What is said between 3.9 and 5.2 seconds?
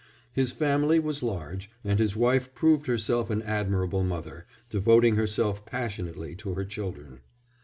mother, devoting